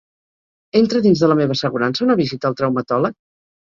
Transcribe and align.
Entra 0.79 1.03
dins 1.07 1.23
de 1.25 1.31
la 1.33 1.39
meva 1.43 1.59
assegurança 1.59 2.07
una 2.09 2.19
visita 2.25 2.53
al 2.53 2.61
traumatòleg? 2.65 3.21